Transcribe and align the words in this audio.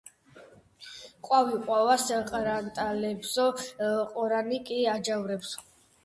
ყვავი 1.25 1.57
ყვა-ყვას 1.65 2.05
ყრანტალებსო, 2.29 3.45
ყორანი 4.15 4.57
კი 4.71 4.79
აჯავრებსო 4.95 5.63